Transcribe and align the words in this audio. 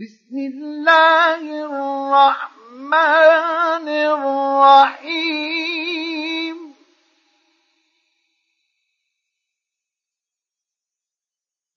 بسم 0.00 0.32
الله 0.32 1.40
الرحمن 1.68 2.92
الرحيم. 4.88 5.52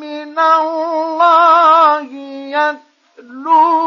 من 0.00 0.38
الله 0.38 2.08
يتلو 2.56 3.77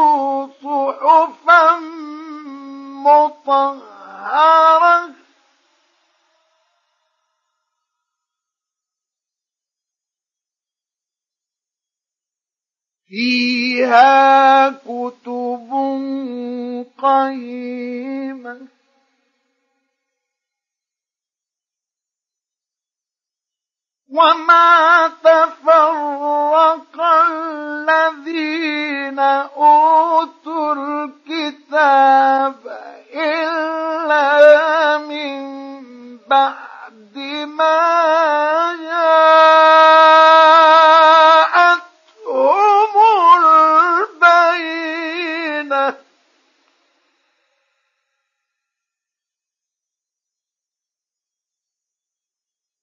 فيها 13.12 14.68
كتب 14.68 15.70
قيمة. 16.98 18.60
وما 24.08 25.08
تفرق 25.24 27.00
الذين 27.30 29.18
أوتوا 29.18 30.74
الكتاب 30.74 32.61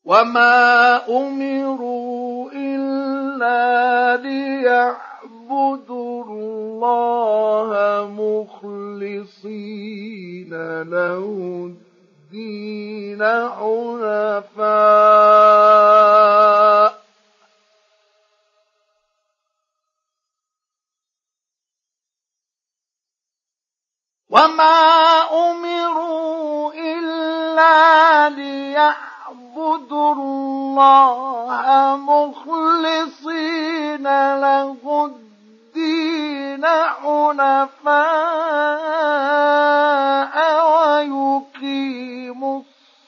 وما 0.09 1.05
امروا 1.09 2.49
الا 2.51 4.17
ليعبدوا 4.17 5.69
الله 6.23 7.69
مخلصين 9.13 9.69
له 10.81 11.25
الدين 12.33 13.21
حنفاء 13.49 14.59
وما 24.29 24.79
امروا 25.49 26.73
الا 26.73 28.29
ليعبدوا 28.29 29.08
اعبدوا 29.59 30.13
الله 30.13 31.97
مخلصين 31.97 33.23
له 34.39 34.77
الدين 35.05 36.65
حنفاء 36.65 37.95
ويقيموا 40.71 42.61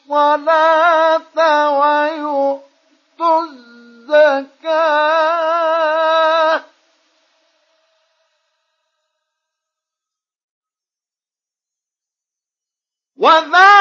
الصلاة 0.09 1.37
ويؤتوا 1.79 3.41
الزكاة. 3.41 4.91
وذلك 13.17 13.80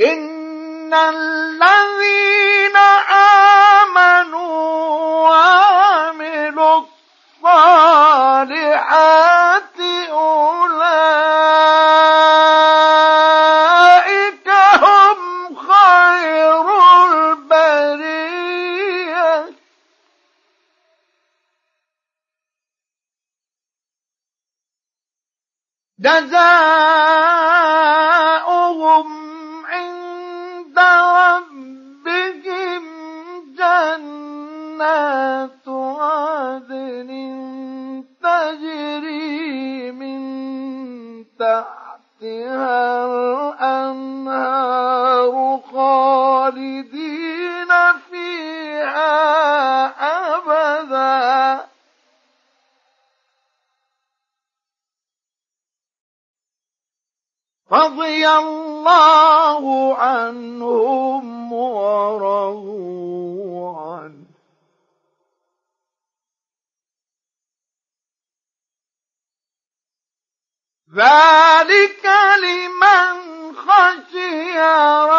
إن 0.00 0.94
الذين 0.94 2.76
آمنوا 3.86 4.58
وعملوا 5.28 6.82
الصالحات 8.28 9.80
أولئك 13.08 14.48
هم 14.82 15.56
خير 15.56 16.64
البرية 17.12 18.28
جزاؤهم 25.98 26.97
تحتها 42.18 43.06
الأنهار 43.54 45.34
خالدين 45.72 47.68
فيها 48.10 49.14
أبدا. 50.34 51.64
رضي 57.72 58.28
الله 58.28 59.94
عنهم 59.94 61.52
ورضوا. 61.52 63.17
ذلك 70.94 72.04
لمن 72.42 73.56
خشي 73.56 74.60
ربه 74.60 75.17